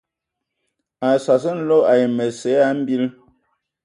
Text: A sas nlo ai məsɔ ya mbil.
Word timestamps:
A 1.07 1.09
sas 1.23 1.43
nlo 1.57 1.77
ai 1.91 2.03
məsɔ 2.17 2.49
ya 2.57 2.67
mbil. 2.79 3.03